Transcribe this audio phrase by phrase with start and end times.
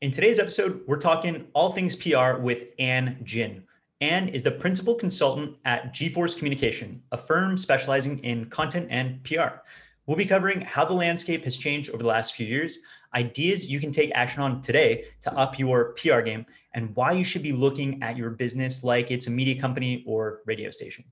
[0.00, 3.62] In today's episode, we're talking all things PR with Ann Gynn.
[4.00, 9.22] Ann is the principal consultant at G Force Communication, a firm specializing in content and
[9.24, 9.60] PR.
[10.06, 12.78] We'll be covering how the landscape has changed over the last few years,
[13.14, 17.22] ideas you can take action on today to up your PR game, and why you
[17.22, 21.04] should be looking at your business like it's a media company or radio station.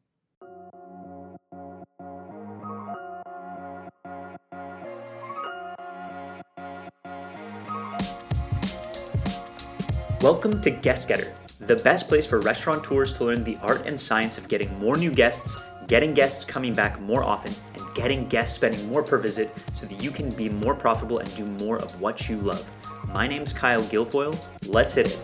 [10.20, 14.36] Welcome to Guest Getter, the best place for restaurateurs to learn the art and science
[14.36, 18.88] of getting more new guests, getting guests coming back more often, and getting guests spending
[18.88, 22.28] more per visit so that you can be more profitable and do more of what
[22.28, 22.68] you love.
[23.14, 24.36] My name's Kyle Guilfoyle.
[24.66, 25.20] Let's hit it.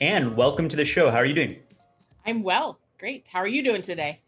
[0.00, 1.10] And welcome to the show.
[1.10, 1.56] How are you doing?
[2.26, 2.78] I'm well.
[2.98, 3.26] Great.
[3.28, 4.20] How are you doing today?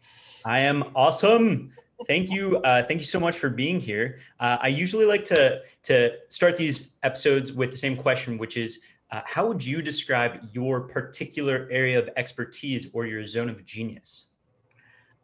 [0.45, 1.71] I am awesome.
[2.07, 2.57] Thank you.
[2.57, 4.19] Uh, thank you so much for being here.
[4.39, 8.81] Uh, I usually like to to start these episodes with the same question, which is,
[9.11, 14.27] uh, how would you describe your particular area of expertise or your zone of genius?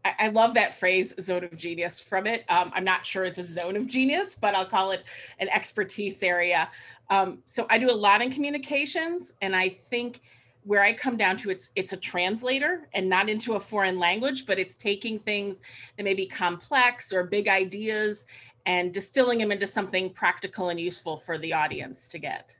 [0.05, 1.99] I, I love that phrase, zone of genius.
[1.99, 5.03] From it, um, I'm not sure it's a zone of genius, but I'll call it
[5.39, 6.69] an expertise area.
[7.09, 10.21] Um, so I do a lot in communications, and I think
[10.63, 14.45] where I come down to it's it's a translator and not into a foreign language,
[14.45, 15.61] but it's taking things
[15.97, 18.25] that may be complex or big ideas
[18.65, 22.57] and distilling them into something practical and useful for the audience to get.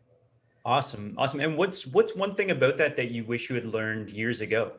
[0.66, 1.14] Awesome.
[1.17, 1.39] Awesome.
[1.39, 4.73] And what's what's one thing about that that you wish you had learned years ago?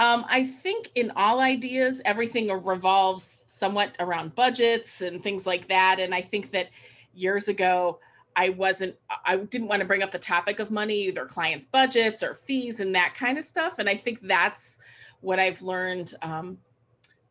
[0.00, 5.98] Um, I think in all ideas, everything revolves somewhat around budgets and things like that.
[5.98, 6.68] And I think that
[7.14, 7.98] years ago,
[8.38, 8.94] I wasn't,
[9.24, 12.78] I didn't want to bring up the topic of money, either clients' budgets or fees
[12.78, 13.80] and that kind of stuff.
[13.80, 14.78] And I think that's
[15.20, 16.14] what I've learned.
[16.22, 16.58] Um,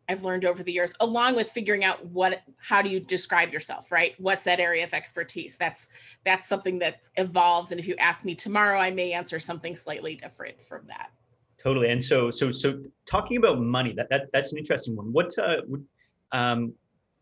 [0.09, 3.89] I've learned over the years, along with figuring out what, how do you describe yourself,
[3.89, 4.15] right?
[4.17, 5.55] What's that area of expertise?
[5.55, 5.87] That's
[6.26, 7.71] that's something that evolves.
[7.71, 11.11] And if you ask me tomorrow, I may answer something slightly different from that.
[11.58, 11.89] Totally.
[11.89, 15.14] And so, so, so talking about money, that, that that's an interesting one.
[15.14, 15.61] What's uh,
[16.33, 16.73] um,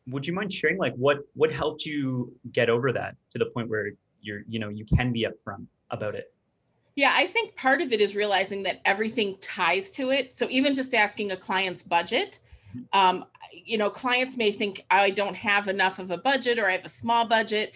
[0.08, 3.70] would you mind sharing like what what helped you get over that to the point
[3.70, 6.34] where you're you know you can be upfront about it?
[6.96, 10.34] Yeah i think part of it is realizing that everything ties to it.
[10.34, 12.40] So even just asking a client's budget
[12.76, 13.00] mm-hmm.
[13.00, 16.74] um, you know clients may think i don't have enough of a budget or i
[16.74, 17.74] have a small budget.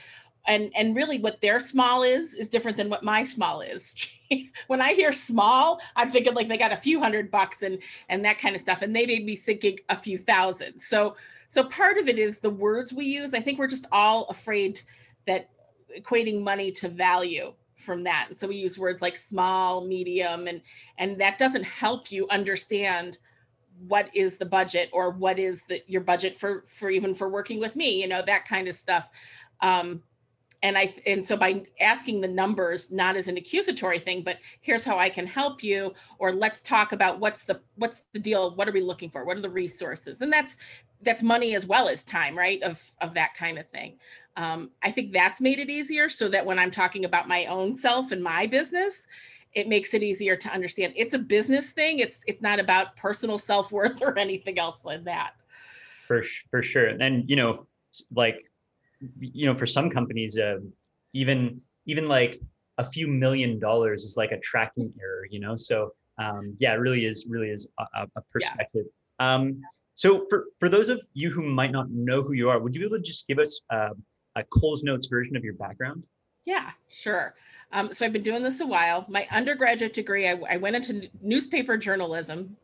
[0.47, 3.95] And and really what their small is is different than what my small is.
[4.67, 8.23] When i hear small i'm thinking like they got a few hundred bucks and and
[8.25, 8.83] that kind of stuff.
[8.83, 10.77] And they may be thinking a few thousand.
[10.77, 11.15] So
[11.49, 13.33] so part of it is the words we use.
[13.33, 14.81] I think we're just all afraid
[15.25, 15.49] that
[15.97, 18.25] equating money to value from that.
[18.27, 20.61] And so we use words like small, medium, and
[20.97, 23.17] and that doesn't help you understand
[23.87, 27.59] what is the budget or what is the your budget for for even for working
[27.59, 29.09] with me, you know, that kind of stuff.
[29.61, 30.03] Um,
[30.61, 34.83] and i and so by asking the numbers not as an accusatory thing but here's
[34.83, 38.67] how i can help you or let's talk about what's the what's the deal what
[38.67, 40.57] are we looking for what are the resources and that's
[41.01, 42.61] that's money as well as time right?
[42.63, 43.97] Of of that kind of thing.
[44.37, 47.75] Um, i think that's made it easier so that when i'm talking about my own
[47.75, 49.05] self and my business
[49.53, 50.93] it makes it easier to understand.
[50.95, 51.99] It's a business thing.
[51.99, 55.33] It's it's not about personal self-worth or anything else like that.
[56.07, 56.87] For for sure.
[56.87, 57.67] And you know
[58.15, 58.45] like
[59.19, 60.59] you know for some companies uh,
[61.13, 62.39] even even like
[62.77, 65.55] a few million dollars is like a tracking error you know?
[65.55, 68.85] So um, yeah it really is really is a, a perspective
[69.19, 69.35] yeah.
[69.35, 69.61] um,
[69.99, 72.79] so for, for those of you who might not know who you are, would you
[72.79, 73.89] be able to just give us uh,
[74.37, 76.07] a Coles Notes version of your background?
[76.45, 77.35] Yeah, sure.
[77.73, 79.05] Um, so I've been doing this a while.
[79.09, 82.55] My undergraduate degree, I, I went into newspaper journalism.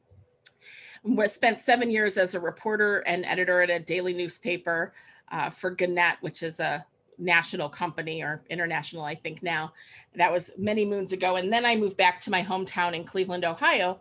[1.26, 4.94] Spent seven years as a reporter and editor at a daily newspaper
[5.30, 6.86] uh, for Gannett, which is a
[7.18, 9.74] national company or international, I think now.
[10.16, 11.36] That was many moons ago.
[11.36, 14.00] And then I moved back to my hometown in Cleveland, Ohio,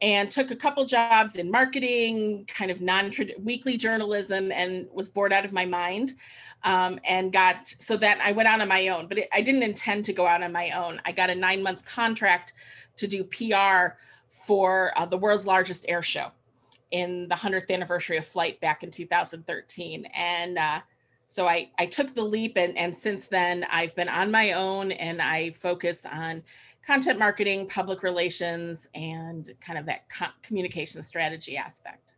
[0.00, 5.32] and took a couple jobs in marketing, kind of non weekly journalism, and was bored
[5.32, 6.14] out of my mind.
[6.62, 9.64] Um, and got so that I went out on my own, but it, I didn't
[9.64, 10.98] intend to go out on my own.
[11.04, 12.54] I got a nine month contract
[12.96, 13.98] to do PR
[14.30, 16.30] for uh, the world's largest air show
[16.90, 20.06] in the 100th anniversary of flight back in 2013.
[20.14, 20.80] And uh,
[21.26, 24.92] so I, I took the leap, and, and since then, I've been on my own
[24.92, 26.42] and I focus on
[26.86, 32.12] content marketing, public relations, and kind of that co- communication strategy aspect.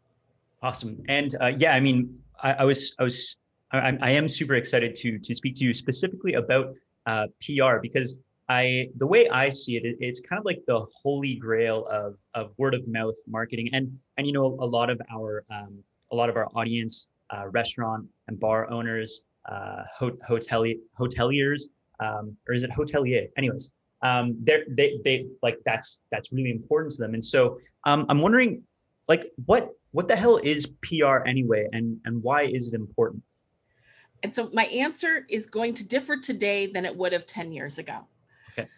[0.63, 1.03] Awesome.
[1.09, 3.37] And uh, yeah, I mean, I, I was, I was,
[3.73, 6.75] I, I, am super excited to to speak to you specifically about
[7.07, 10.87] uh, PR because I the way I see it, it, it's kind of like the
[11.03, 15.01] holy grail of of word of mouth marketing, and and you know a lot of
[15.13, 15.79] our um,
[16.13, 21.65] a lot of our audience, uh, restaurant and bar owners, uh, ho- hotelier hoteliers,
[22.01, 23.29] um, or is it hotelier?
[23.37, 23.73] Anyways,
[24.03, 28.21] um, they're, they they like that's that's really important to them, and so um, I'm
[28.21, 28.63] wondering,
[29.09, 33.23] like what what the hell is PR anyway, and and why is it important?
[34.23, 37.79] And so my answer is going to differ today than it would have 10 years
[37.79, 38.07] ago.
[38.53, 38.69] Okay.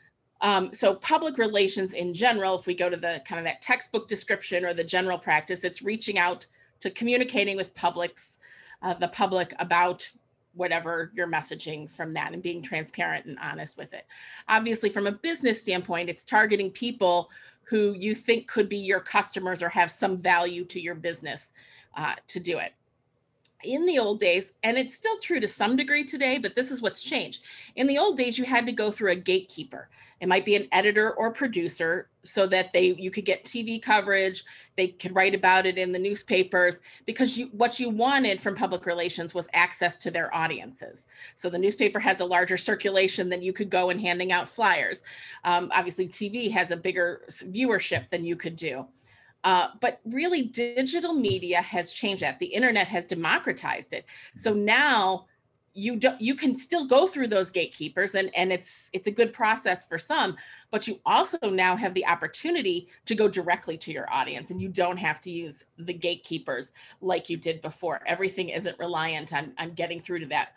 [0.40, 4.08] Um, so public relations in general, if we go to the kind of that textbook
[4.08, 6.46] description or the general practice, it's reaching out
[6.80, 8.38] to communicating with publics,
[8.82, 10.08] uh, the public about
[10.54, 14.06] whatever you're messaging from that and being transparent and honest with it.
[14.48, 17.30] Obviously, from a business standpoint, it's targeting people
[17.62, 21.52] who you think could be your customers or have some value to your business
[21.96, 22.72] uh, to do it
[23.64, 26.80] in the old days, and it's still true to some degree today, but this is
[26.80, 27.42] what's changed.
[27.74, 29.88] In the old days, you had to go through a gatekeeper.
[30.20, 34.44] It might be an editor or producer so that they you could get TV coverage,
[34.76, 38.86] they could write about it in the newspapers because you what you wanted from public
[38.86, 41.06] relations was access to their audiences.
[41.36, 45.02] So the newspaper has a larger circulation than you could go and handing out flyers.
[45.44, 48.86] Um, obviously, TV has a bigger viewership than you could do.
[49.44, 52.38] Uh, but really, digital media has changed that.
[52.38, 54.04] The internet has democratized it.
[54.34, 55.26] So now
[55.78, 59.32] you don't you can still go through those gatekeepers and and it's it's a good
[59.32, 60.36] process for some
[60.72, 64.68] but you also now have the opportunity to go directly to your audience and you
[64.68, 69.72] don't have to use the gatekeepers like you did before everything isn't reliant on on
[69.74, 70.48] getting through to that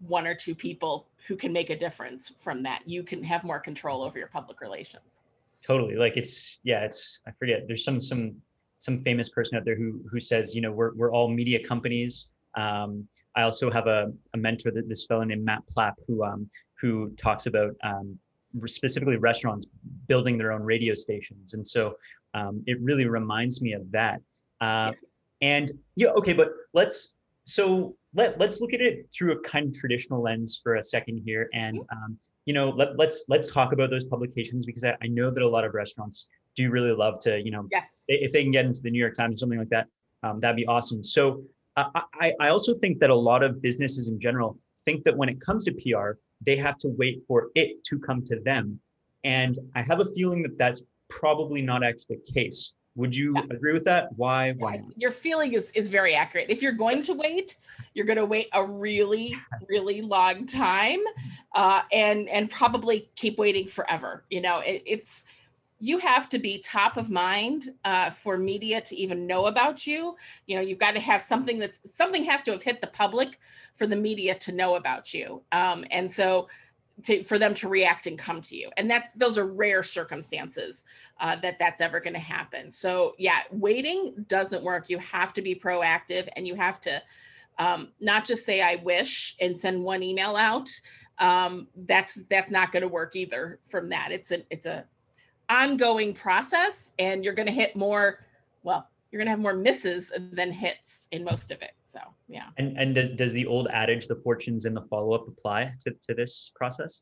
[0.00, 3.60] one or two people who can make a difference from that you can have more
[3.60, 5.22] control over your public relations
[5.66, 8.34] totally like it's yeah it's i forget there's some some
[8.78, 12.30] some famous person out there who who says you know we're, we're all media companies.
[12.56, 16.48] Um, i also have a, a mentor that this fellow named matt plapp who um,
[16.80, 18.18] who talks about um,
[18.66, 19.66] specifically restaurants
[20.06, 21.54] building their own radio stations.
[21.54, 21.96] And so
[22.34, 24.20] um, it really reminds me of that.
[24.60, 24.92] Uh,
[25.40, 29.74] and yeah okay but let's so let, let's look at it through a kind of
[29.74, 33.90] traditional lens for a second here and um, you know, let, let's let's talk about
[33.90, 37.40] those publications because I, I know that a lot of restaurants do really love to,
[37.42, 38.04] you know, yes.
[38.08, 39.86] if they can get into the New York Times or something like that,
[40.22, 41.02] um, that'd be awesome.
[41.02, 41.42] So
[41.76, 45.28] uh, I, I also think that a lot of businesses in general think that when
[45.28, 48.78] it comes to PR, they have to wait for it to come to them.
[49.24, 52.74] And I have a feeling that that's probably not actually the case.
[52.96, 53.42] Would you yeah.
[53.50, 54.16] agree with that?
[54.16, 54.52] Why?
[54.52, 54.82] Why?
[54.96, 56.46] Your feeling is is very accurate.
[56.48, 57.56] If you're going to wait,
[57.94, 59.36] you're going to wait a really,
[59.68, 61.00] really long time,
[61.54, 64.24] uh, and and probably keep waiting forever.
[64.30, 65.24] You know, it, it's
[65.80, 70.16] you have to be top of mind uh, for media to even know about you.
[70.46, 73.40] You know, you've got to have something that's something has to have hit the public
[73.74, 75.42] for the media to know about you.
[75.50, 76.48] Um, and so
[77.02, 78.70] to, for them to react and come to you.
[78.76, 80.84] And that's those are rare circumstances
[81.18, 82.70] uh, that that's ever going to happen.
[82.70, 84.88] So yeah waiting doesn't work.
[84.88, 87.02] You have to be proactive and you have to
[87.58, 90.68] um, not just say i wish and send one email out.
[91.18, 94.10] Um, that's that's not going to work either from that.
[94.10, 94.84] It's a it's a
[95.48, 98.24] ongoing process and you're going to hit more
[98.62, 101.70] well you're going to have more misses than hits in most of it.
[101.84, 102.48] So, yeah.
[102.58, 105.92] And and does, does the old adage, the fortunes in the follow up, apply to,
[106.08, 106.98] to this process?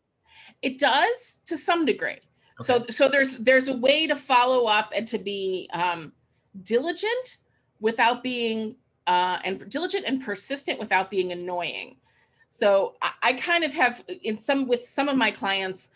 [0.61, 2.21] It does to some degree.
[2.61, 2.65] Okay.
[2.65, 6.13] So, so there's there's a way to follow up and to be um,
[6.65, 7.39] diligent
[7.81, 8.77] without being
[9.07, 11.97] uh, and diligent and persistent without being annoying.
[12.51, 15.93] So I, I kind of have in some with some of my clients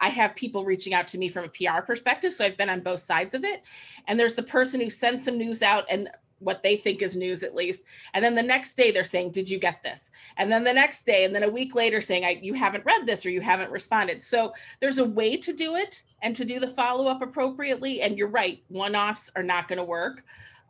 [0.00, 2.32] I have people reaching out to me from a PR perspective.
[2.32, 3.62] So I've been on both sides of it.
[4.06, 6.10] And there's the person who sends some news out and
[6.40, 7.86] what they think is news at least.
[8.12, 11.06] And then the next day they're saying, "Did you get this?" And then the next
[11.06, 14.22] day and then a week later saying, "You haven't read this or you haven't responded."
[14.22, 18.02] So there's a way to do it and to do the follow up appropriately.
[18.02, 20.24] And you're right, one offs are not going to work.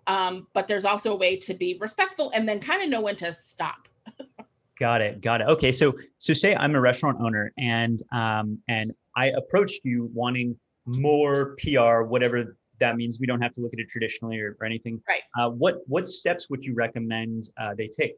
[0.07, 3.17] Um, but there's also a way to be respectful and then kind of know when
[3.17, 3.89] to stop.
[4.79, 5.23] got it.
[5.23, 5.49] Got it.
[5.49, 5.73] Okay.
[5.73, 11.57] So so say I'm a restaurant owner and um, and I approached you wanting more
[11.59, 13.19] PR, whatever that means.
[13.21, 15.01] We don't have to look at it traditionally or, or anything.
[15.09, 15.23] Right.
[15.39, 18.17] Uh, what what steps would you recommend uh, they take?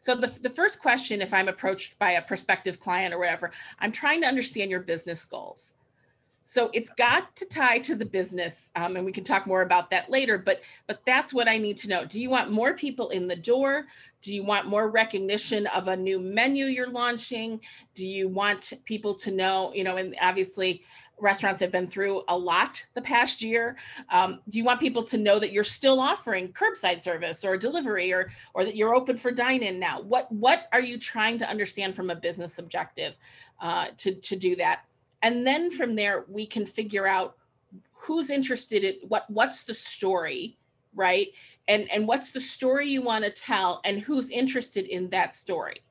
[0.00, 3.90] So the, the first question, if I'm approached by a prospective client or whatever, I'm
[3.90, 5.74] trying to understand your business goals.
[6.48, 9.90] So it's got to tie to the business, um, and we can talk more about
[9.90, 10.38] that later.
[10.38, 12.06] But but that's what I need to know.
[12.06, 13.84] Do you want more people in the door?
[14.22, 17.60] Do you want more recognition of a new menu you're launching?
[17.94, 19.74] Do you want people to know?
[19.74, 20.84] You know, and obviously
[21.20, 23.76] restaurants have been through a lot the past year.
[24.08, 28.10] Um, do you want people to know that you're still offering curbside service or delivery,
[28.10, 30.00] or or that you're open for dine-in now?
[30.00, 33.16] What what are you trying to understand from a business objective
[33.60, 34.86] uh, to to do that?
[35.22, 37.36] And then from there we can figure out
[37.92, 40.58] who's interested in what what's the story
[40.98, 41.28] right?
[41.68, 45.82] And and what's the story you want to tell and who's interested in that story.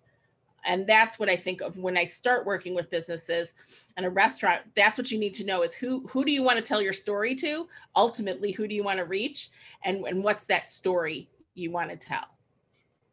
[0.66, 3.54] And that's what i think of when i start working with businesses
[3.96, 6.58] and a restaurant that's what you need to know is who who do you want
[6.58, 7.68] to tell your story to?
[7.96, 9.50] Ultimately who do you want to reach?
[9.84, 12.26] And and what's that story you want to tell?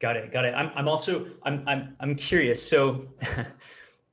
[0.00, 0.54] Got it got it.
[0.54, 2.66] I'm, I'm also i'm i'm, I'm curious.
[2.66, 3.06] So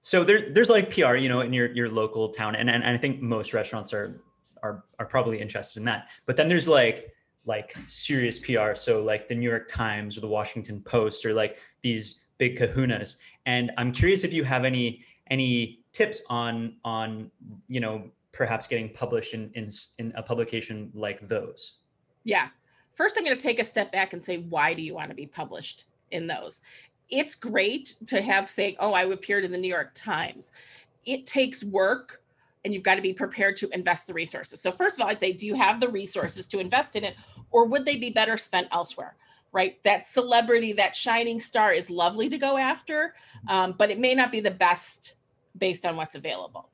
[0.01, 2.95] so there, there's like pr you know in your your local town and, and, and
[2.95, 4.21] i think most restaurants are
[4.63, 6.09] are are probably interested in that.
[6.25, 7.13] But then there's like
[7.45, 11.57] like serious pr so like the new york times or the washington post or like
[11.81, 13.17] these big kahunas.
[13.45, 17.31] And i'm curious if you have any any tips on on
[17.67, 19.67] you know perhaps getting published in in,
[19.97, 21.79] in a publication like those.
[22.23, 22.49] Yeah.
[22.93, 25.15] First i'm going to take a step back and say why do you want to
[25.15, 26.61] be published in those
[27.11, 30.51] it's great to have say oh i appeared in the new york times
[31.05, 32.21] it takes work
[32.63, 35.19] and you've got to be prepared to invest the resources so first of all i'd
[35.19, 37.15] say do you have the resources to invest in it
[37.51, 39.15] or would they be better spent elsewhere
[39.51, 43.13] right that celebrity that shining star is lovely to go after
[43.47, 45.15] um, but it may not be the best
[45.57, 46.69] based on what's available.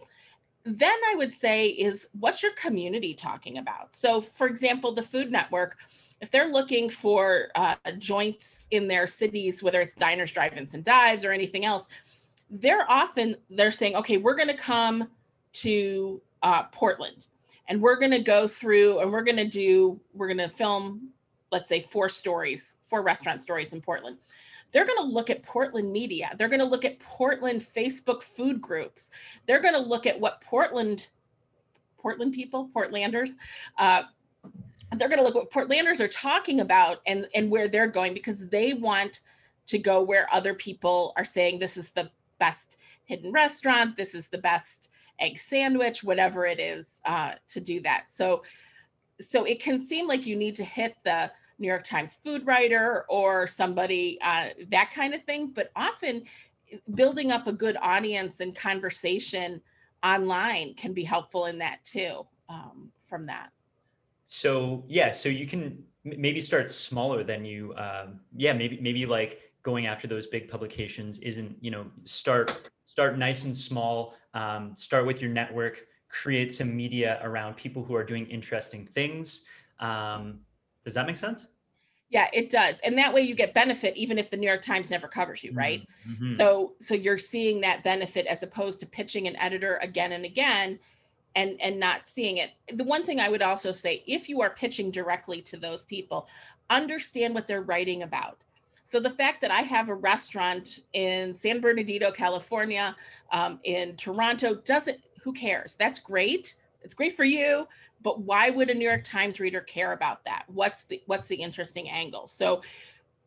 [0.64, 3.96] Then I would say is what's your community talking about?
[3.96, 5.78] So, for example, the Food Network,
[6.22, 11.24] if they're looking for uh, joints in their cities, whether it's diners, drive-ins, and dives,
[11.24, 11.88] or anything else,
[12.50, 15.08] they're often they're saying, okay, we're going to come
[15.54, 17.28] to uh, Portland,
[17.68, 21.10] and we're going to go through, and we're going to do, we're going to film,
[21.52, 24.18] let's say, four stories, four restaurant stories in Portland
[24.72, 26.32] they're going to look at Portland media.
[26.38, 29.10] They're going to look at Portland Facebook food groups.
[29.46, 31.08] They're going to look at what Portland,
[31.98, 33.32] Portland people, Portlanders,
[33.78, 34.04] uh,
[34.92, 38.50] they're going to look what Portlanders are talking about and and where they're going because
[38.50, 39.22] they want
[39.68, 44.30] to go where other people are saying this is the best hidden restaurant, this is
[44.30, 48.10] the best egg sandwich, whatever it is, uh, to do that.
[48.10, 48.44] So
[49.20, 53.06] so it can seem like you need to hit the New York Times food writer
[53.10, 55.48] or somebody, uh, that kind of thing.
[55.48, 56.24] But often
[56.72, 59.62] eh, building up a good audience and conversation
[60.04, 63.52] online can be helpful in that too, um, from that.
[64.28, 69.42] So, yeah, so you can maybe start smaller than you, um, yeah, maybe, maybe like
[69.64, 75.06] going after those big publications isn't, you know, start, start nice and small, um, start
[75.06, 79.46] with your network, create some media around people who are doing interesting things.
[79.80, 80.40] Um,
[80.84, 81.48] does that make sense?
[82.10, 82.80] Yeah, it does.
[82.80, 85.52] And that way you get benefit even if the New York Times never covers you,
[85.52, 85.86] right?
[86.08, 86.36] Mm-hmm.
[86.36, 90.80] So so you're seeing that benefit as opposed to pitching an editor again and again
[91.38, 92.52] and and not seeing it.
[92.74, 96.28] The one thing I would also say if you are pitching directly to those people,
[96.70, 98.40] understand what they're writing about.
[98.84, 102.96] So the fact that I have a restaurant in San Bernardino, California,
[103.32, 105.76] um, in Toronto doesn't who cares?
[105.76, 106.56] That's great.
[106.82, 107.68] It's great for you
[108.04, 110.46] but why would a New York Times reader care about that?
[110.48, 112.28] What's the what's the interesting angle?
[112.28, 112.62] So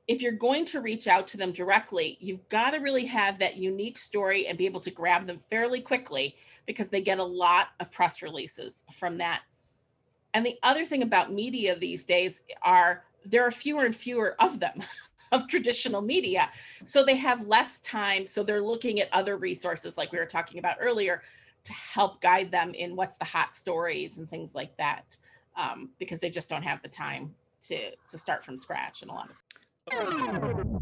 [0.08, 3.56] if you're going to reach out to them directly, you've got to really have that
[3.56, 6.34] unique story and be able to grab them fairly quickly
[6.66, 9.42] because they get a lot of press releases from that.
[10.34, 14.60] And the other thing about media these days are there are fewer and fewer of
[14.60, 14.82] them
[15.32, 16.50] of traditional media.
[16.84, 18.26] So they have less time.
[18.26, 21.22] So they're looking at other resources like we were talking about earlier
[21.64, 25.16] to help guide them in what's the hot stories and things like that
[25.56, 29.14] um, because they just don't have the time to to start from scratch and a
[29.14, 30.79] lot of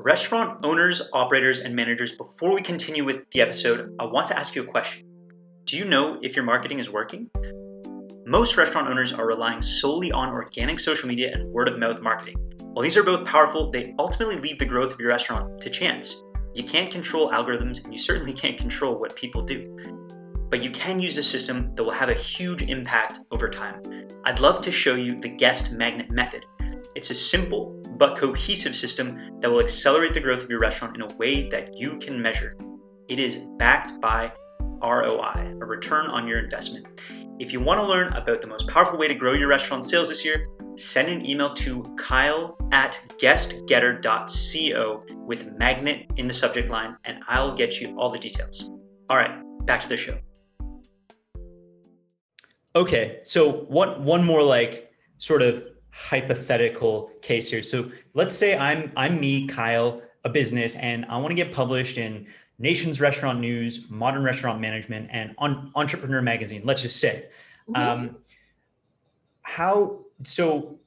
[0.00, 4.54] restaurant owners operators and managers before we continue with the episode i want to ask
[4.54, 5.04] you a question
[5.64, 7.28] do you know if your marketing is working
[8.24, 12.36] most restaurant owners are relying solely on organic social media and word of mouth marketing
[12.72, 16.22] while these are both powerful they ultimately leave the growth of your restaurant to chance
[16.58, 19.64] you can't control algorithms, and you certainly can't control what people do.
[20.50, 23.80] But you can use a system that will have a huge impact over time.
[24.24, 26.46] I'd love to show you the guest magnet method.
[26.98, 31.02] It's a simple but cohesive system that will accelerate the growth of your restaurant in
[31.02, 32.54] a way that you can measure.
[33.06, 34.32] It is backed by
[34.82, 36.88] ROI, a return on your investment.
[37.38, 40.08] If you want to learn about the most powerful way to grow your restaurant sales
[40.08, 46.96] this year, send an email to kyle at guestgetter.co with magnet in the subject line,
[47.04, 48.72] and I'll get you all the details.
[49.08, 50.18] All right, back to the show.
[52.74, 57.62] Okay, so one one more like sort of hypothetical case here.
[57.62, 61.98] So let's say I'm I'm me, Kyle, a business, and I want to get published
[61.98, 62.26] in
[62.58, 66.62] Nation's Restaurant News, Modern Restaurant Management, and on Entrepreneur Magazine.
[66.64, 67.26] Let's just say,
[67.68, 67.76] mm-hmm.
[67.76, 68.16] um,
[69.42, 70.78] how so?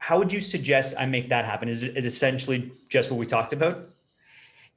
[0.00, 1.68] How would you suggest I make that happen?
[1.68, 3.88] Is it is essentially just what we talked about?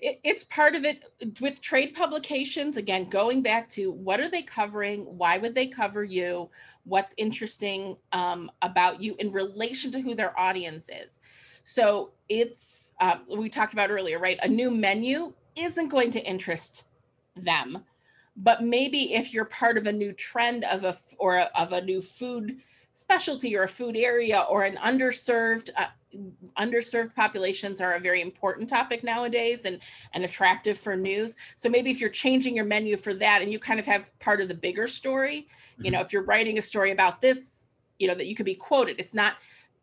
[0.01, 1.03] It, it's part of it
[1.39, 5.01] with trade publications again going back to what are they covering?
[5.01, 6.49] Why would they cover you?
[6.83, 11.19] What's interesting um, about you in relation to who their audience is?
[11.63, 14.39] So it's um, we talked about earlier right?
[14.41, 16.85] A new menu isn't going to interest
[17.35, 17.85] them.
[18.35, 21.81] But maybe if you're part of a new trend of a or a, of a
[21.81, 22.57] new food
[22.93, 25.87] specialty or a food area or an underserved uh,
[26.57, 29.79] underserved populations are a very important topic nowadays and
[30.13, 31.35] and attractive for news.
[31.55, 34.41] So maybe if you're changing your menu for that and you kind of have part
[34.41, 35.85] of the bigger story mm-hmm.
[35.85, 37.67] you know if you're writing a story about this
[38.01, 38.99] you know that you could be quoted.
[38.99, 39.35] It's not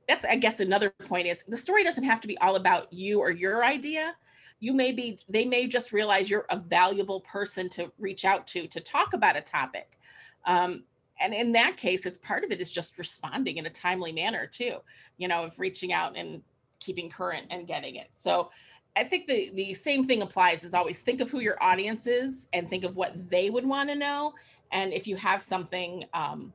[0.08, 3.20] that's i guess another point is the story doesn't have to be all about you
[3.20, 4.14] or your idea.
[4.60, 8.66] You may be they may just realize you're a valuable person to reach out to
[8.66, 9.98] to talk about a topic.
[10.46, 10.84] Um,
[11.20, 14.46] and in that case it's part of it is just responding in a timely manner
[14.46, 14.76] too
[15.16, 16.42] you know of reaching out and
[16.80, 18.08] keeping current and getting it.
[18.12, 18.50] So
[18.96, 22.48] i think the the same thing applies is always think of who your audience is
[22.52, 24.34] and think of what they would want to know.
[24.72, 26.52] And if you have something um,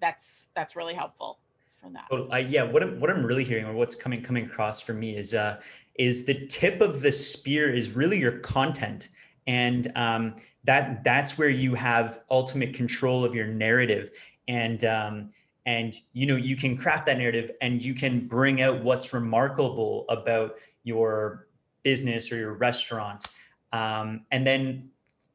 [0.00, 1.38] that's that's really helpful
[1.80, 2.06] for that.
[2.10, 4.94] Oh, I, yeah what I'm, what I'm really hearing or what's coming coming across for
[4.94, 5.60] me is uh
[5.98, 9.08] is the tip of the spear is really your content.
[9.46, 14.10] And um, that that's where you have ultimate control of your narrative.
[14.48, 15.30] And um,
[15.66, 20.06] and you know you can craft that narrative and you can bring out what's remarkable
[20.08, 21.48] about your
[21.82, 23.26] business or your restaurant.
[23.72, 24.90] Um, and then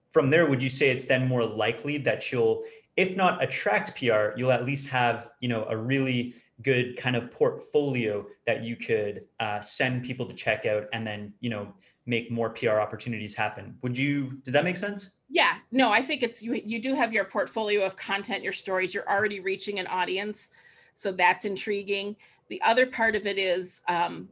[0.10, 2.63] from there would you say it's then more likely that you'll
[2.96, 7.32] if not attract pr you'll at least have you know a really good kind of
[7.32, 11.74] portfolio that you could uh, send people to check out and then you know
[12.05, 16.22] make more pr opportunities happen would you does that make sense yeah, no, I think
[16.22, 19.88] it's you you do have your portfolio of content, your stories, you're already reaching an
[19.88, 20.51] audience.
[20.93, 22.15] So that's intriguing.
[22.50, 24.29] The other part of it is um,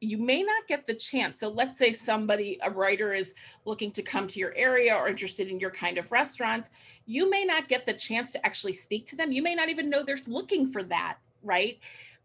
[0.00, 1.38] you may not get the chance.
[1.38, 3.34] So let's say somebody, a writer is
[3.66, 6.70] looking to come to your area or interested in your kind of restaurant.
[7.04, 9.32] You may not get the chance to actually speak to them.
[9.32, 11.78] You may not even know they're looking for that, right?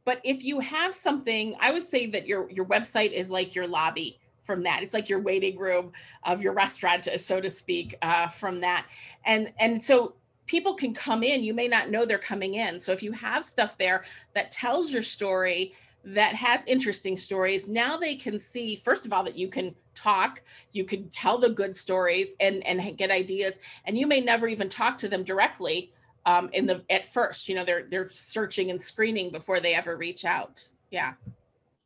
[0.05, 3.67] But if you have something, I would say that your your website is like your
[3.67, 4.83] lobby from that.
[4.83, 5.91] It's like your waiting room
[6.23, 8.85] of your restaurant, so to speak, uh, from that.
[9.25, 10.13] And and so
[10.45, 11.43] people can come in.
[11.43, 12.79] You may not know they're coming in.
[12.79, 14.03] So if you have stuff there
[14.33, 19.23] that tells your story, that has interesting stories, now they can see first of all
[19.23, 23.97] that you can talk, you can tell the good stories and and get ideas, and
[23.97, 25.91] you may never even talk to them directly.
[26.27, 29.97] Um, in the at first, you know, they're they're searching and screening before they ever
[29.97, 30.61] reach out.
[30.91, 31.13] Yeah.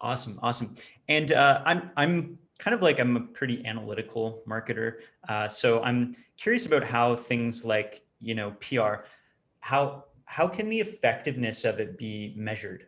[0.01, 0.75] Awesome, awesome.
[1.07, 4.97] And uh, I'm I'm kind of like I'm a pretty analytical marketer.
[5.27, 9.05] Uh, so I'm curious about how things like, you know, PR,
[9.61, 12.85] how how can the effectiveness of it be measured?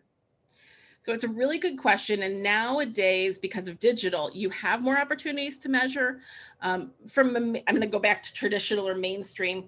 [1.00, 2.22] So it's a really good question.
[2.22, 6.20] And nowadays, because of digital, you have more opportunities to measure.
[6.62, 9.68] Um, from I'm going to go back to traditional or mainstream.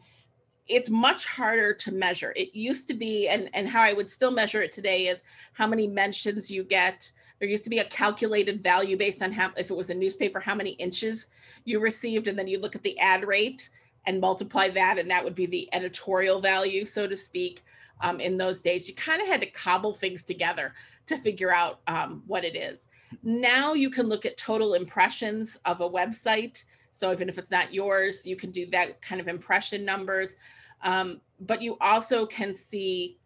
[0.67, 2.31] It's much harder to measure.
[2.35, 5.65] It used to be, and and how I would still measure it today is how
[5.65, 7.11] many mentions you get,
[7.43, 10.39] there used to be a calculated value based on how, if it was a newspaper,
[10.39, 11.32] how many inches
[11.65, 12.29] you received.
[12.29, 13.69] And then you look at the ad rate
[14.06, 17.65] and multiply that, and that would be the editorial value, so to speak.
[17.99, 20.73] Um, in those days, you kind of had to cobble things together
[21.06, 22.88] to figure out um, what it is.
[23.23, 26.63] Now you can look at total impressions of a website.
[26.93, 30.38] So even if it's not yours, you can do that kind of impression numbers.
[30.82, 33.17] Um, but you also can see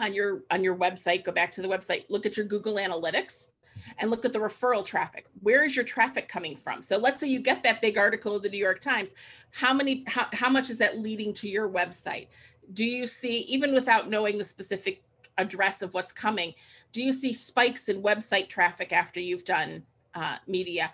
[0.00, 3.48] on your on your website go back to the website look at your google analytics
[3.98, 5.26] and look at the referral traffic.
[5.40, 6.80] Where is your traffic coming from?
[6.80, 9.14] So let's say you get that big article of the new york times.
[9.50, 12.28] How many how, how much is that leading to your website?
[12.72, 15.02] Do you see even without knowing the specific
[15.38, 16.54] address of what's coming
[16.92, 19.84] do you see spikes in website traffic after you've done
[20.16, 20.90] uh, media?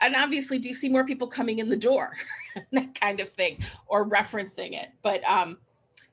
[0.00, 2.16] And obviously do you see more people coming in the door?
[2.72, 4.88] That kind of thing or referencing it.
[5.02, 5.58] But um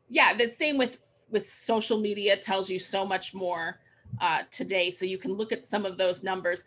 [0.10, 3.80] yeah the same with with social media tells you so much more
[4.22, 4.92] uh, today.
[4.92, 6.63] So you can look at some of those numbers.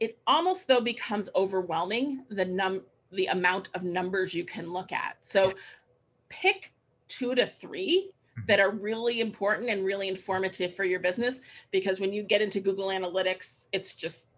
[0.00, 5.16] It almost though becomes overwhelming the num the amount of numbers you can look at.
[5.20, 5.52] So
[6.30, 6.72] pick
[7.08, 8.46] two to three mm-hmm.
[8.46, 12.58] that are really important and really informative for your business because when you get into
[12.58, 14.28] Google Analytics, it's just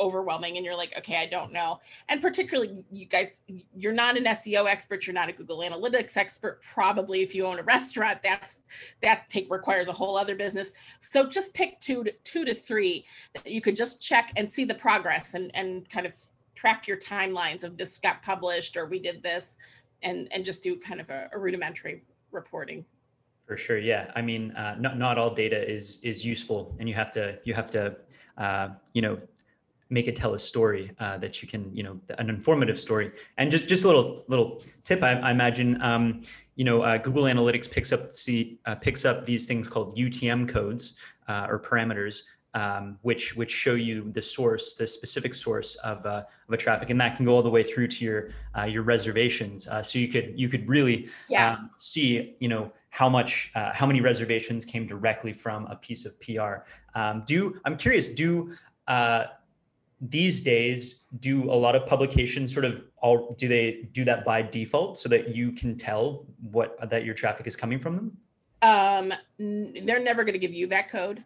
[0.00, 1.80] overwhelming and you're like okay i don't know.
[2.08, 3.42] And particularly you guys
[3.76, 7.58] you're not an seo expert you're not a google analytics expert probably if you own
[7.58, 8.60] a restaurant that's
[9.02, 10.72] that take requires a whole other business.
[11.00, 14.64] So just pick two to two to three that you could just check and see
[14.64, 16.14] the progress and and kind of
[16.54, 19.58] track your timelines of this got published or we did this
[20.02, 22.84] and and just do kind of a, a rudimentary reporting.
[23.46, 24.10] For sure yeah.
[24.16, 27.54] I mean uh, not, not all data is is useful and you have to you
[27.54, 27.96] have to
[28.38, 29.18] uh, you know
[29.92, 33.12] make it tell a story uh, that you can you know an informative story.
[33.36, 36.22] And just just a little little tip i, I imagine um,
[36.56, 40.48] you know uh, google analytics picks up see uh, picks up these things called utm
[40.48, 40.96] codes
[41.28, 42.22] uh, or parameters
[42.54, 46.90] um, which which show you the source the specific source of, uh, of a traffic
[46.90, 49.68] and that can go all the way through to your uh, your reservations.
[49.82, 51.52] So you could you could really yeah.
[51.52, 56.20] um, see you know how much how many reservations came directly from a piece of
[56.20, 56.56] pr
[56.94, 58.54] um, do i'm curious do
[60.02, 64.42] these days do a lot of publications sort of all do they do that by
[64.42, 68.16] default so that you can tell what that your traffic is coming from them
[68.62, 71.22] um they're never going to give you that code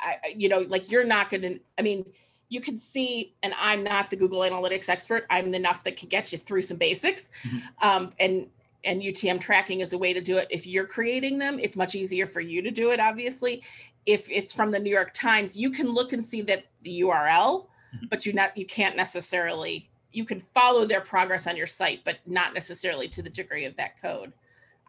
[0.00, 2.04] I, you know like you're not going to i mean
[2.50, 6.30] you can see and i'm not the google analytics expert i'm enough that can get
[6.30, 7.88] you through some basics mm-hmm.
[7.88, 8.48] um, and
[8.84, 11.94] and utm tracking is a way to do it if you're creating them it's much
[11.94, 13.62] easier for you to do it obviously
[14.04, 17.66] if it's from the new york times you can look and see that the url.
[18.10, 22.18] But you not you can't necessarily you can follow their progress on your site, but
[22.26, 24.32] not necessarily to the degree of that code.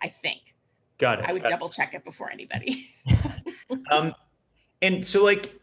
[0.01, 0.55] I think.
[0.97, 1.25] Got it.
[1.27, 2.87] I would double check it before anybody.
[3.91, 4.13] um,
[4.81, 5.53] and so like,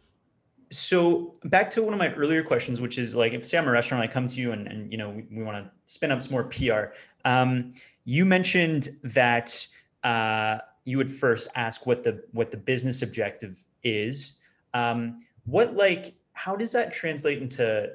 [0.70, 3.70] so back to one of my earlier questions, which is like, if say I'm a
[3.70, 6.22] restaurant, I come to you and, and you know, we, we want to spin up
[6.22, 6.94] some more PR.
[7.24, 7.74] Um,
[8.04, 9.66] you mentioned that
[10.02, 14.38] uh, you would first ask what the what the business objective is.
[14.74, 17.92] Um, what like how does that translate into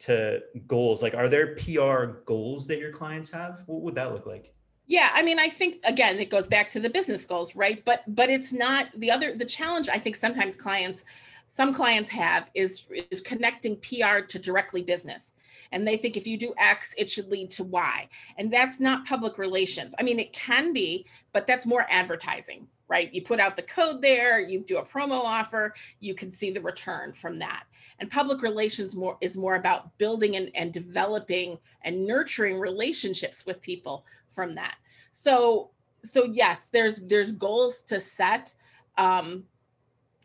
[0.00, 1.02] to goals?
[1.02, 3.62] Like, are there PR goals that your clients have?
[3.66, 4.54] What would that look like?
[4.86, 7.84] Yeah, I mean, I think again, it goes back to the business goals, right?
[7.84, 9.88] But but it's not the other the challenge.
[9.88, 11.04] I think sometimes clients,
[11.46, 15.34] some clients have is is connecting PR to directly business,
[15.72, 19.04] and they think if you do X, it should lead to Y, and that's not
[19.04, 19.94] public relations.
[19.98, 23.12] I mean, it can be, but that's more advertising, right?
[23.12, 26.60] You put out the code there, you do a promo offer, you can see the
[26.60, 27.64] return from that.
[27.98, 33.60] And public relations more is more about building and, and developing and nurturing relationships with
[33.60, 34.76] people from that.
[35.12, 35.70] So
[36.04, 38.54] so yes, there's there's goals to set.
[38.96, 39.44] Um,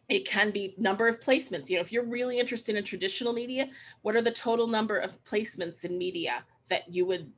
[0.09, 1.69] it can be number of placements.
[1.69, 3.67] You know, if you're really interested in traditional media,
[4.01, 7.31] what are the total number of placements in media that you would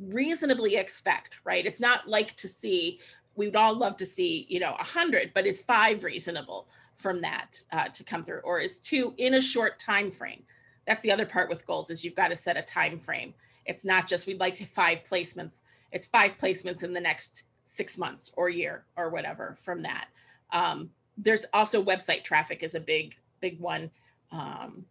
[0.00, 1.66] reasonably expect, right?
[1.66, 3.00] It's not like to see
[3.40, 6.68] we would all love to see you know a hundred but is five reasonable
[7.00, 8.40] from that uh, to come through?
[8.40, 10.42] Or is two in a short time frame?
[10.86, 13.32] That's the other part with goals is you've got to set a time frame.
[13.64, 15.62] It's not just we'd like five placements.
[15.90, 20.08] It's five placements in the next six months or year or whatever from that.
[20.52, 23.90] Um, there's also website traffic is a big big one
[24.32, 24.84] um,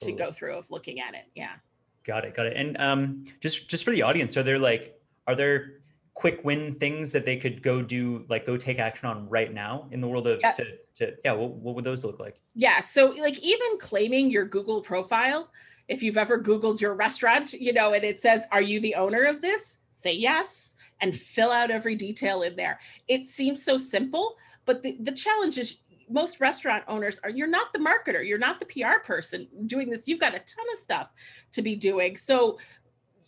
[0.00, 1.54] to go through of looking at it yeah.
[2.04, 2.56] Got it got it.
[2.56, 5.83] And um, just just for the audience are there like are there
[6.14, 9.88] quick win things that they could go do like go take action on right now
[9.90, 10.52] in the world of yeah.
[10.52, 12.40] to, to yeah what, what would those look like?
[12.54, 15.50] Yeah so like even claiming your google profile
[15.88, 19.24] if you've ever googled your restaurant you know and it says are you the owner
[19.24, 19.78] of this?
[19.90, 22.78] Say yes and fill out every detail in there.
[23.08, 27.72] It seems so simple but the, the challenge is most restaurant owners are you're not
[27.72, 28.26] the marketer.
[28.26, 30.06] You're not the pr person doing this.
[30.06, 31.10] You've got a ton of stuff
[31.52, 32.16] to be doing.
[32.16, 32.58] So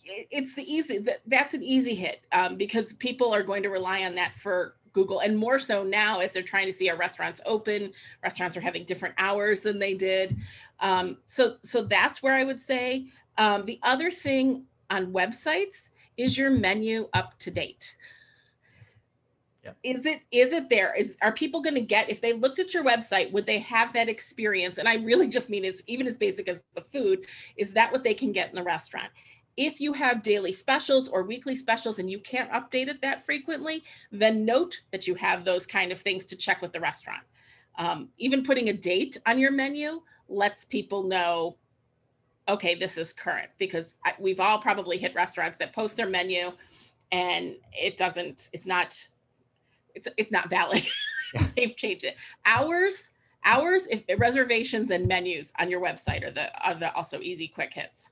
[0.07, 4.03] it's the easy that that's an easy hit um, because people are going to rely
[4.03, 7.39] on that for Google and more so now as they're trying to see our restaurants
[7.45, 7.93] open.
[8.23, 10.37] Restaurants are having different hours than they did.
[10.79, 13.07] Um, so so that's where I would say.
[13.37, 17.95] Um, the other thing on websites is your menu up to date.
[19.63, 19.73] Yeah.
[19.83, 20.95] Is it is it there?
[20.95, 23.31] Is are people going to get if they looked at your website?
[23.33, 24.77] Would they have that experience?
[24.77, 27.25] And I really just mean is even as basic as the food.
[27.57, 29.11] Is that what they can get in the restaurant?
[29.57, 33.83] If you have daily specials or weekly specials and you can't update it that frequently,
[34.11, 37.23] then note that you have those kind of things to check with the restaurant.
[37.77, 41.57] Um, even putting a date on your menu lets people know,
[42.47, 46.51] okay, this is current because I, we've all probably hit restaurants that post their menu
[47.11, 49.07] and it doesn't, it's not,
[49.95, 50.85] it's, it's not valid.
[51.55, 52.17] They've changed it.
[52.45, 53.11] Hours,
[53.43, 57.73] hours, if reservations and menus on your website are the, are the also easy quick
[57.73, 58.11] hits.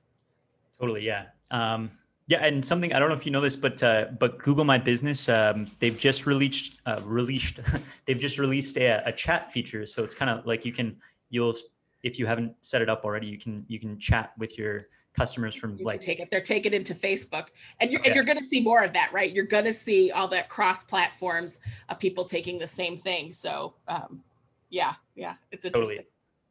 [0.80, 1.02] Totally.
[1.02, 1.26] Yeah.
[1.50, 1.90] Um,
[2.28, 4.78] yeah, and something I don't know if you know this, but uh, but Google My
[4.78, 7.60] Business um, they've just released uh, released
[8.06, 9.86] they've just released a, a chat feature.
[9.86, 10.96] So it's kind of like you can
[11.30, 11.54] you'll
[12.02, 15.54] if you haven't set it up already, you can you can chat with your customers
[15.54, 17.46] from you like take it they're taking it into facebook.
[17.80, 18.08] And you're, yeah.
[18.08, 19.32] and you're going to see more of that right?
[19.32, 23.32] You're going to see all that cross platforms of people taking the same thing.
[23.32, 24.22] So um
[24.68, 26.00] yeah yeah it's totally.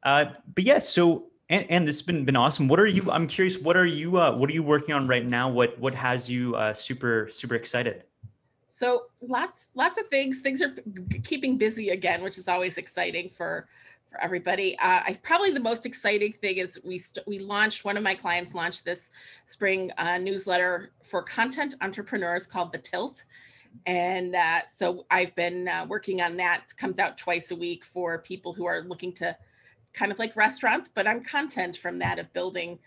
[0.03, 2.67] uh but yeah so and, and this has been been awesome.
[2.67, 3.09] What are you?
[3.11, 3.59] I'm curious.
[3.59, 4.17] What are you?
[4.17, 5.49] Uh, what are you working on right now?
[5.49, 8.03] What what has you uh, super super excited?
[8.67, 10.41] So lots lots of things.
[10.41, 10.73] Things are
[11.23, 13.67] keeping busy again, which is always exciting for
[14.09, 14.77] for everybody.
[14.79, 18.15] Uh, I probably the most exciting thing is we st- we launched one of my
[18.15, 19.11] clients launched this
[19.45, 23.23] spring uh, newsletter for content entrepreneurs called The Tilt,
[23.85, 26.63] and uh, so I've been uh, working on that.
[26.65, 29.37] It comes out twice a week for people who are looking to
[29.95, 32.77] kind of like restaurants, but on content from that of building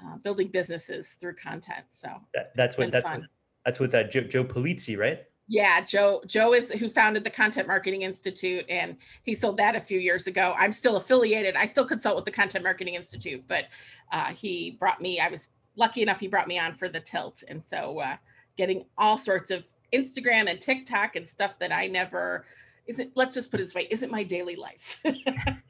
[0.00, 1.84] uh, building businesses through content.
[1.90, 3.20] So that, that's what that's fun.
[3.20, 3.30] what
[3.64, 5.24] that's with that Joe, Joe Pulizzi, right?
[5.48, 6.22] Yeah, Joe.
[6.26, 10.26] Joe is who founded the Content Marketing Institute, and he sold that a few years
[10.26, 10.54] ago.
[10.58, 11.56] I'm still affiliated.
[11.56, 13.64] I still consult with the Content Marketing Institute, but
[14.12, 15.18] uh, he brought me.
[15.20, 18.16] I was lucky enough; he brought me on for the Tilt, and so uh,
[18.56, 22.44] getting all sorts of Instagram and TikTok and stuff that I never
[22.86, 23.12] isn't.
[23.14, 25.02] Let's just put it this way: isn't my daily life.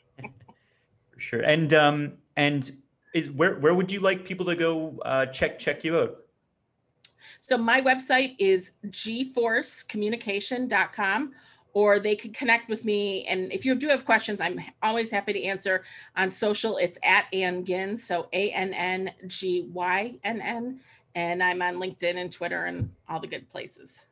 [1.18, 1.40] for sure.
[1.40, 2.70] And um, and
[3.12, 6.18] is, where where would you like people to go uh, check check you out?
[7.40, 11.32] So my website is gforcecommunication.com
[11.72, 13.26] or they can connect with me.
[13.26, 15.82] And if you do have questions, I'm always happy to answer
[16.16, 16.76] on social.
[16.76, 20.78] It's at Ann Gynn, so A N N G Y N N.
[21.16, 24.04] And I'm on LinkedIn and Twitter and all the good places.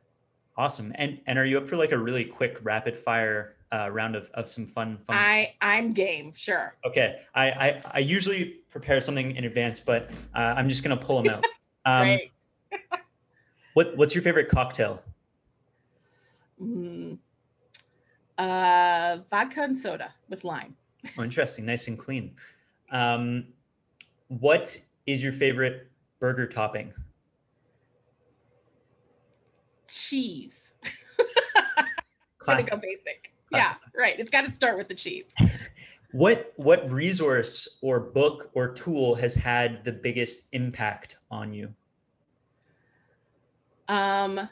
[0.57, 0.91] Awesome.
[0.97, 4.31] And and are you up for like a really quick rapid fire uh, round of,
[4.35, 5.17] of some fun, fun?
[5.17, 6.33] I I'm game.
[6.37, 6.77] Sure.
[6.85, 7.21] Okay.
[7.35, 11.35] I I, I usually prepare something in advance, but uh, I'm just gonna pull them
[11.35, 11.45] out.
[11.89, 12.19] Um,
[13.75, 15.05] what What's your favorite cocktail?
[16.61, 17.17] Mm,
[18.39, 20.75] uh, vodka and soda with lime.
[21.17, 21.65] oh, interesting.
[21.65, 22.35] Nice and clean.
[22.91, 23.47] Um,
[24.29, 24.77] what
[25.07, 26.93] is your favorite burger topping?
[29.89, 30.73] Cheese.
[32.39, 32.73] Classic.
[32.73, 33.33] go basic.
[33.51, 34.19] Yeah, right.
[34.19, 35.35] It's got to start with the cheese.
[36.13, 41.73] what what resource or book or tool has had the biggest impact on you?
[43.89, 44.49] Um,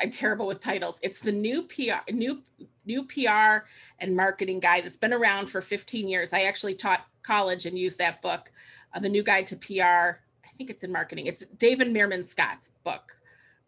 [0.00, 0.98] I'm terrible with titles.
[1.02, 2.42] It's the new PR, new
[2.84, 3.64] new PR
[4.00, 6.32] and marketing guide that's been around for 15 years.
[6.32, 8.50] I actually taught college and used that book,
[8.94, 10.18] uh, the new guide to PR.
[10.44, 11.26] I think it's in marketing.
[11.26, 13.16] It's David Meerman Scott's book,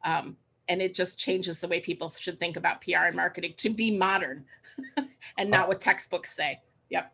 [0.05, 0.37] um,
[0.69, 3.97] and it just changes the way people should think about PR and marketing to be
[3.97, 4.45] modern,
[5.39, 6.61] and not what textbooks say.
[6.91, 7.13] Yep.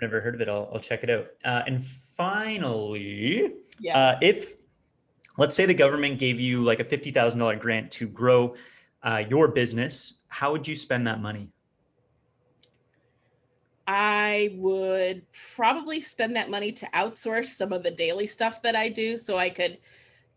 [0.00, 0.48] Never heard of it.
[0.48, 1.28] I'll, I'll check it out.
[1.44, 1.84] Uh, and
[2.16, 3.48] finally, uh,
[3.80, 3.96] yes.
[3.96, 4.54] uh, if
[5.36, 8.54] let's say the government gave you like a $50,000 grant to grow
[9.02, 11.48] uh, your business, how would you spend that money?
[13.86, 15.22] I would
[15.56, 19.36] probably spend that money to outsource some of the daily stuff that I do so
[19.36, 19.78] I could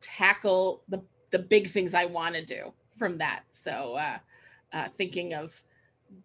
[0.01, 3.43] tackle the, the big things I want to do from that.
[3.49, 4.17] So, uh,
[4.71, 5.61] uh, thinking of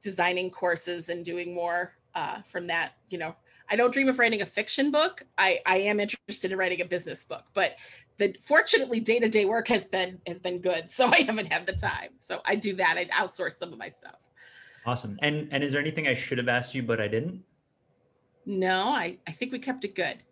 [0.02, 3.34] designing courses and doing more uh, from that, you know,
[3.70, 5.24] I don't dream of writing a fiction book.
[5.38, 7.78] I, I am interested in writing a business book, but
[8.18, 11.66] the fortunately day to day work has been has been good, so I haven't had
[11.66, 12.10] the time.
[12.18, 12.96] So I do that.
[12.98, 14.16] I outsource some of my stuff.
[14.84, 15.18] Awesome.
[15.22, 17.42] And and is there anything I should have asked you but I didn't?
[18.44, 20.22] No, I I think we kept it good.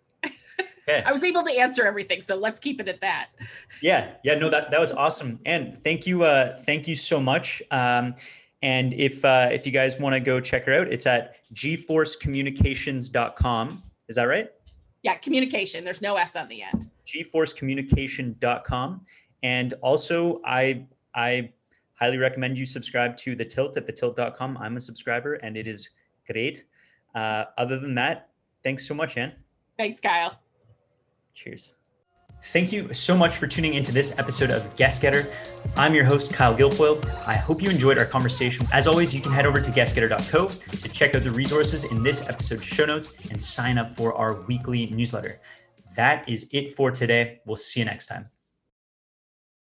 [0.88, 3.31] I was able to answer everything, so let's keep it at that.
[3.83, 7.61] Yeah, yeah, no, that that was awesome, and thank you, uh, thank you so much.
[7.70, 8.14] Um,
[8.62, 13.83] and if uh, if you guys want to go check her out, it's at gforcecommunications.com.
[14.09, 14.51] Is that right?
[15.03, 15.85] Yeah, communication.
[15.85, 16.90] There's no S on the end.
[17.07, 19.05] gforcecommunication.com.
[19.42, 21.51] And also, I I
[21.94, 24.57] highly recommend you subscribe to the Tilt at the thetilt.com.
[24.59, 25.90] I'm a subscriber, and it is
[26.31, 26.64] great.
[27.14, 28.31] Uh, other than that,
[28.62, 29.33] thanks so much, Ann.
[29.79, 30.38] Thanks, Kyle.
[31.37, 31.75] Cheers.
[32.44, 35.31] Thank you so much for tuning into this episode of Guest Getter.
[35.77, 37.05] I'm your host, Kyle Guilfoyle.
[37.27, 38.66] I hope you enjoyed our conversation.
[38.72, 42.27] As always, you can head over to guestgetter.co to check out the resources in this
[42.29, 45.40] episode's show notes and sign up for our weekly newsletter.
[45.94, 47.40] That is it for today.
[47.44, 48.31] We'll see you next time.